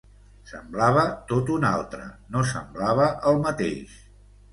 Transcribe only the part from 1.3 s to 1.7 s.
tot un